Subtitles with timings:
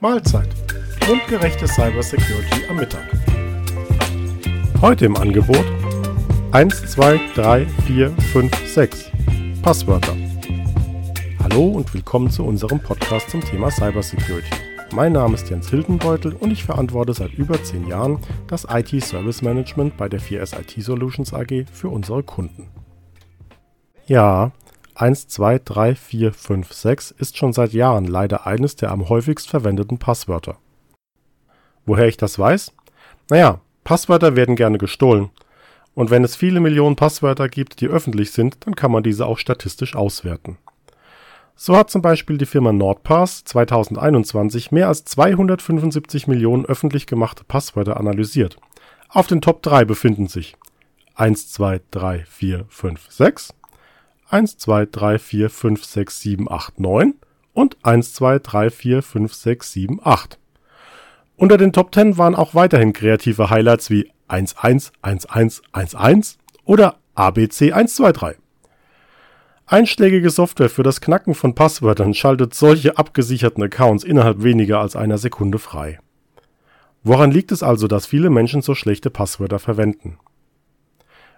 [0.00, 0.48] Mahlzeit.
[1.08, 3.04] Mundgerechte Cybersecurity am Mittag.
[4.80, 5.64] Heute im Angebot
[6.50, 9.10] 1, 2, 3, 4, 5, 6
[9.62, 10.14] Passwörter.
[11.42, 14.50] Hallo und willkommen zu unserem Podcast zum Thema Cybersecurity.
[14.92, 18.18] Mein Name ist Jens Hildenbeutel und ich verantworte seit über 10 Jahren
[18.48, 22.68] das IT Service Management bei der 4S IT Solutions AG für unsere Kunden.
[24.06, 24.52] Ja,
[24.96, 29.50] 1, 2, 3, 4, 5, 6 ist schon seit Jahren leider eines der am häufigst
[29.50, 30.56] verwendeten Passwörter.
[31.84, 32.72] Woher ich das weiß?
[33.28, 35.30] Naja, Passwörter werden gerne gestohlen.
[35.94, 39.38] Und wenn es viele Millionen Passwörter gibt, die öffentlich sind, dann kann man diese auch
[39.38, 40.58] statistisch auswerten.
[41.56, 47.96] So hat zum Beispiel die Firma NordPass 2021 mehr als 275 Millionen öffentlich gemachte Passwörter
[47.96, 48.58] analysiert.
[49.08, 50.56] Auf den Top 3 befinden sich
[51.16, 53.54] 1, 2, 3, 4, 5, 6,
[54.34, 57.14] 1, 2, 3, 4, 5, 6, 7, 8, 9
[57.52, 60.38] und 1, 2, 3, 4, 5, 6, 7, 8.
[61.36, 65.94] Unter den Top 10 waren auch weiterhin kreative Highlights wie 1, 1, 1, 1, 1,
[65.94, 68.36] 1 oder ABC 1, 2, 3.
[69.66, 75.18] Einschlägige Software für das Knacken von Passwörtern schaltet solche abgesicherten Accounts innerhalb weniger als einer
[75.18, 76.00] Sekunde frei.
[77.04, 80.18] Woran liegt es also, dass viele Menschen so schlechte Passwörter verwenden?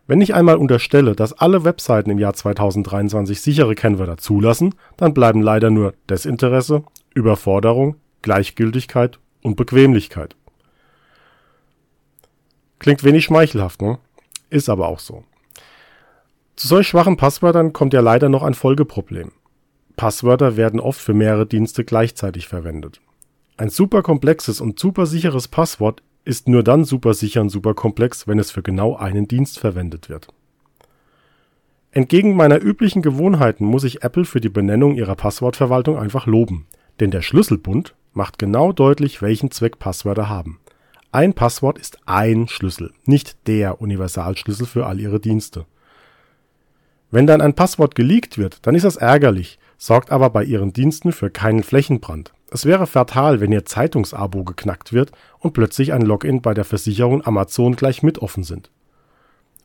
[0.06, 5.42] Wenn ich einmal unterstelle, dass alle Webseiten im Jahr 2023 sichere Kennwörter zulassen, dann bleiben
[5.42, 10.36] leider nur Desinteresse, Überforderung, Gleichgültigkeit und Bequemlichkeit.
[12.78, 13.98] Klingt wenig schmeichelhaft, ne?
[14.48, 15.24] Ist aber auch so.
[16.54, 19.32] Zu solch schwachen Passwörtern kommt ja leider noch ein Folgeproblem.
[19.96, 23.00] Passwörter werden oft für mehrere Dienste gleichzeitig verwendet.
[23.56, 28.26] Ein super komplexes und super sicheres Passwort ist nur dann super sicher und super komplex,
[28.26, 30.28] wenn es für genau einen Dienst verwendet wird.
[31.92, 36.66] Entgegen meiner üblichen Gewohnheiten muss ich Apple für die Benennung ihrer Passwortverwaltung einfach loben,
[37.00, 40.58] denn der Schlüsselbund macht genau deutlich, welchen Zweck Passwörter haben.
[41.12, 45.64] Ein Passwort ist ein Schlüssel, nicht der Universalschlüssel für all ihre Dienste.
[47.10, 51.12] Wenn dann ein Passwort geleakt wird, dann ist das ärgerlich, sorgt aber bei ihren Diensten
[51.12, 52.32] für keinen Flächenbrand.
[52.50, 57.26] Es wäre fatal, wenn Ihr Zeitungsabo geknackt wird und plötzlich ein Login bei der Versicherung
[57.26, 58.70] Amazon gleich mit offen sind.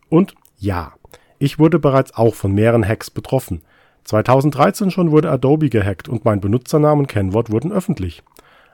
[0.09, 0.93] Und ja,
[1.37, 3.61] ich wurde bereits auch von mehreren Hacks betroffen.
[4.05, 8.23] 2013 schon wurde Adobe gehackt und mein Benutzernamen und Kennwort wurden öffentlich.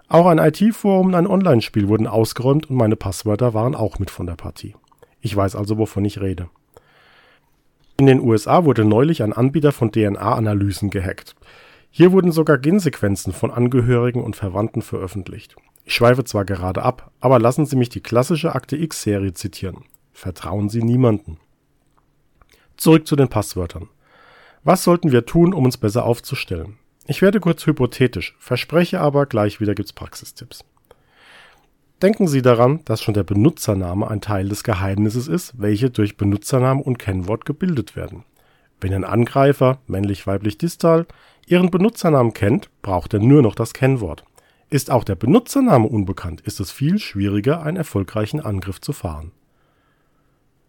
[0.09, 4.25] Auch ein IT-Forum und ein Online-Spiel wurden ausgeräumt und meine Passwörter waren auch mit von
[4.25, 4.75] der Partie.
[5.19, 6.49] Ich weiß also, wovon ich rede.
[7.99, 11.35] In den USA wurde neulich ein Anbieter von DNA-Analysen gehackt.
[11.89, 15.55] Hier wurden sogar Gensequenzen von Angehörigen und Verwandten veröffentlicht.
[15.85, 19.85] Ich schweife zwar gerade ab, aber lassen Sie mich die klassische Akte X-Serie zitieren.
[20.11, 21.37] Vertrauen Sie niemanden.
[22.75, 23.89] Zurück zu den Passwörtern.
[24.63, 26.77] Was sollten wir tun, um uns besser aufzustellen?
[27.07, 30.65] Ich werde kurz hypothetisch, verspreche aber, gleich wieder gibt's Praxistipps.
[32.01, 36.83] Denken Sie daran, dass schon der Benutzername ein Teil des Geheimnisses ist, welche durch Benutzernamen
[36.83, 38.23] und Kennwort gebildet werden.
[38.79, 41.05] Wenn ein Angreifer, männlich, weiblich, distal,
[41.47, 44.25] Ihren Benutzernamen kennt, braucht er nur noch das Kennwort.
[44.69, 49.31] Ist auch der Benutzername unbekannt, ist es viel schwieriger, einen erfolgreichen Angriff zu fahren.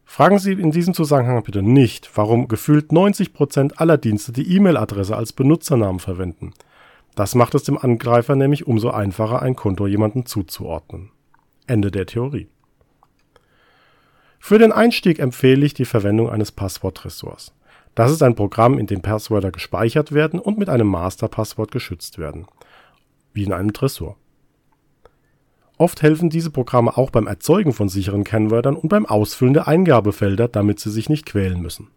[0.05, 5.33] Fragen Sie in diesem Zusammenhang bitte nicht, warum gefühlt 90% aller Dienste die E-Mail-Adresse als
[5.33, 6.55] Benutzernamen verwenden.
[7.15, 11.11] Das macht es dem Angreifer nämlich umso einfacher, ein Konto jemandem zuzuordnen.
[11.67, 12.49] Ende der Theorie.
[14.39, 17.53] Für den Einstieg empfehle ich die Verwendung eines Passwortressorts.
[17.99, 22.47] Das ist ein Programm, in dem Passwörter gespeichert werden und mit einem Masterpasswort geschützt werden.
[23.33, 24.17] Wie in einem Tresor.
[25.79, 30.47] Oft helfen diese Programme auch beim Erzeugen von sicheren Kennwörtern und beim Ausfüllen der Eingabefelder,
[30.47, 31.89] damit sie sich nicht quälen müssen.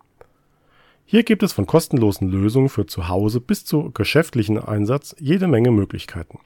[1.05, 5.69] Hier gibt es von kostenlosen Lösungen für zu Hause bis zu geschäftlichen Einsatz jede Menge
[5.69, 6.39] Möglichkeiten.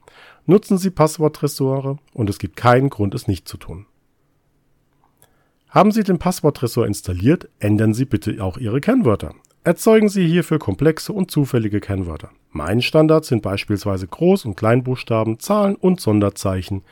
[0.44, 3.86] Nutzen Sie Passworttresore und es gibt keinen Grund, es nicht zu tun.
[5.70, 9.34] Haben Sie den Passworttresor installiert, ändern Sie bitte auch Ihre Kennwörter.
[9.66, 12.30] Erzeugen Sie hierfür komplexe und zufällige Kennwörter.
[12.52, 16.84] Mein Standard sind beispielsweise Groß- und Kleinbuchstaben, Zahlen und Sonderzeichen.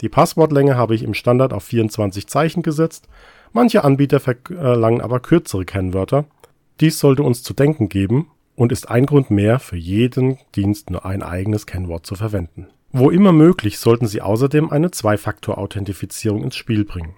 [0.00, 3.06] Die Passwortlänge habe ich im Standard auf 24 Zeichen gesetzt.
[3.52, 6.24] Manche Anbieter verlangen aber kürzere Kennwörter.
[6.80, 11.04] Dies sollte uns zu denken geben und ist ein Grund mehr, für jeden Dienst nur
[11.04, 12.68] ein eigenes Kennwort zu verwenden.
[12.92, 17.14] Wo immer möglich sollten Sie außerdem eine Zwei-Faktor-Authentifizierung ins Spiel bringen.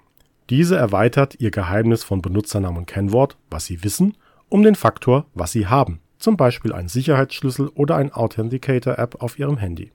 [0.49, 4.17] Diese erweitert Ihr Geheimnis von Benutzernamen und Kennwort, was Sie wissen,
[4.49, 9.57] um den Faktor, was Sie haben, zum Beispiel einen Sicherheitsschlüssel oder ein Authenticator-App auf Ihrem
[9.57, 9.91] Handy.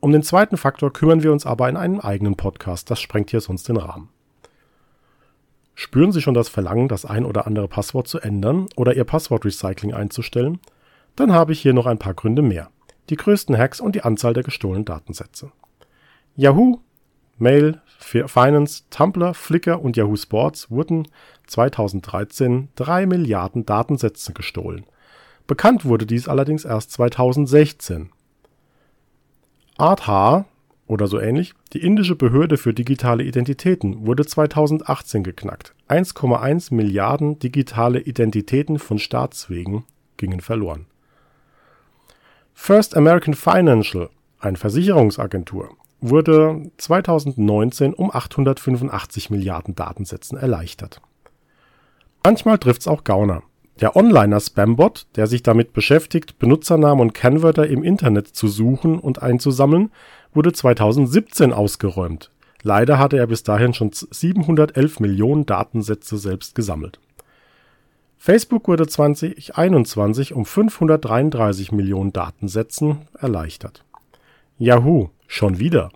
[0.00, 3.40] Um den zweiten Faktor kümmern wir uns aber in einem eigenen Podcast, das sprengt hier
[3.40, 4.10] sonst den Rahmen.
[5.74, 9.92] Spüren Sie schon das Verlangen, das ein oder andere Passwort zu ändern oder Ihr Passwortrecycling
[9.92, 10.60] einzustellen?
[11.16, 12.70] Dann habe ich hier noch ein paar Gründe mehr.
[13.10, 15.52] Die größten Hacks und die Anzahl der gestohlenen Datensätze.
[16.36, 16.80] Yahoo,
[17.38, 21.08] Mail, Finance, Tumblr, Flickr und Yahoo Sports wurden
[21.46, 24.86] 2013 drei Milliarden Datensätze gestohlen.
[25.46, 28.10] Bekannt wurde dies allerdings erst 2016.
[29.76, 30.46] Aadhaar
[30.86, 35.74] oder so ähnlich, die indische Behörde für digitale Identitäten, wurde 2018 geknackt.
[35.88, 39.84] 1,1 Milliarden digitale Identitäten von Staatswegen
[40.16, 40.86] gingen verloren.
[42.52, 45.76] First American Financial, eine Versicherungsagentur,
[46.10, 51.00] wurde 2019 um 885 Milliarden Datensätzen erleichtert.
[52.22, 53.42] Manchmal trifft's auch Gauner.
[53.80, 59.22] Der Onliner Spambot, der sich damit beschäftigt, Benutzernamen und Kennwörter im Internet zu suchen und
[59.22, 59.90] einzusammeln,
[60.32, 62.30] wurde 2017 ausgeräumt.
[62.62, 67.00] Leider hatte er bis dahin schon 711 Millionen Datensätze selbst gesammelt.
[68.18, 73.84] Facebook wurde 2021 um 533 Millionen Datensätzen erleichtert.
[74.58, 75.90] Yahoo, schon wieder.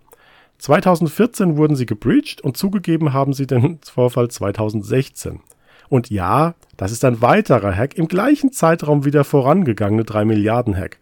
[0.59, 5.41] 2014 wurden sie gebreached und zugegeben haben sie den Vorfall 2016.
[5.89, 10.77] Und ja, das ist ein weiterer Hack, im gleichen Zeitraum wie der vorangegangene 3 Milliarden
[10.77, 10.99] Hack.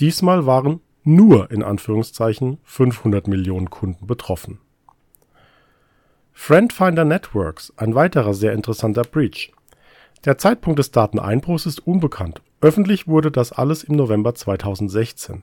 [0.00, 4.58] Diesmal waren nur in Anführungszeichen 500 Millionen Kunden betroffen.
[6.32, 9.52] Friendfinder Networks, ein weiterer sehr interessanter Breach.
[10.24, 12.42] Der Zeitpunkt des Dateneinbruchs ist unbekannt.
[12.60, 15.42] Öffentlich wurde das alles im November 2016.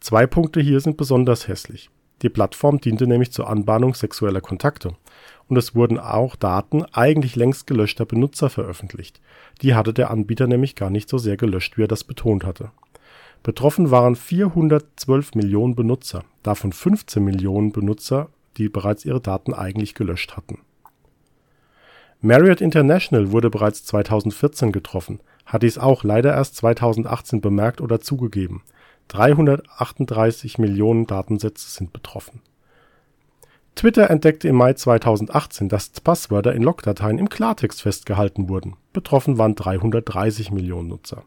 [0.00, 1.90] Zwei Punkte hier sind besonders hässlich.
[2.22, 4.94] Die Plattform diente nämlich zur Anbahnung sexueller Kontakte
[5.48, 9.20] und es wurden auch Daten eigentlich längst gelöschter Benutzer veröffentlicht.
[9.62, 12.70] Die hatte der Anbieter nämlich gar nicht so sehr gelöscht, wie er das betont hatte.
[13.42, 20.36] Betroffen waren 412 Millionen Benutzer, davon 15 Millionen Benutzer, die bereits ihre Daten eigentlich gelöscht
[20.36, 20.58] hatten.
[22.20, 28.62] Marriott International wurde bereits 2014 getroffen, hat dies auch leider erst 2018 bemerkt oder zugegeben.
[29.08, 32.40] 338 Millionen Datensätze sind betroffen
[33.76, 38.76] Twitter entdeckte im Mai 2018, dass Passwörter in Logdateien im Klartext festgehalten wurden.
[38.94, 41.24] Betroffen waren 330 Millionen Nutzer.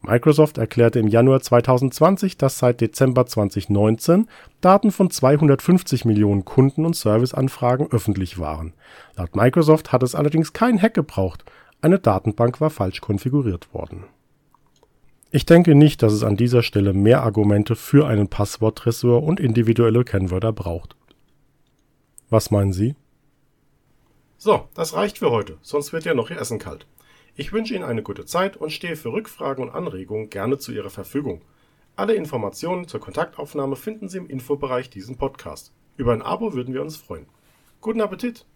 [0.00, 4.28] Microsoft erklärte im Januar 2020, dass seit Dezember 2019
[4.60, 8.72] Daten von 250 Millionen Kunden und Serviceanfragen öffentlich waren.
[9.16, 11.44] Laut Microsoft hat es allerdings keinen Hack gebraucht.
[11.82, 14.04] Eine Datenbank war falsch konfiguriert worden.
[15.30, 20.04] Ich denke nicht, dass es an dieser Stelle mehr Argumente für einen Passworttresor und individuelle
[20.04, 20.96] Kennwörter braucht.
[22.30, 22.94] Was meinen Sie?
[24.38, 26.86] So, das reicht für heute, sonst wird ja noch Ihr Essen kalt.
[27.34, 30.90] Ich wünsche Ihnen eine gute Zeit und stehe für Rückfragen und Anregungen gerne zu Ihrer
[30.90, 31.42] Verfügung.
[31.96, 35.72] Alle Informationen zur Kontaktaufnahme finden Sie im Infobereich diesen Podcast.
[35.96, 37.26] Über ein Abo würden wir uns freuen.
[37.80, 38.46] Guten Appetit!